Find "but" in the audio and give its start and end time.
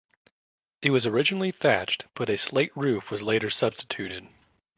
2.15-2.27